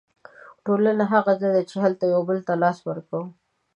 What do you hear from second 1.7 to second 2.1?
هلته